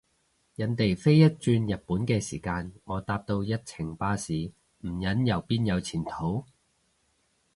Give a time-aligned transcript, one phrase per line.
[0.55, 6.43] 人哋飛一轉日本嘅時間，我搭到一程巴士，唔忍又邊有前途？